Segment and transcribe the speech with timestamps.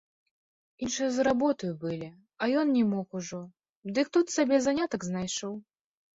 [0.85, 2.07] Іншыя за работаю былі,
[2.41, 3.41] а ён не мог ужо,
[3.99, 5.53] дык тут сабе занятак знайшоў.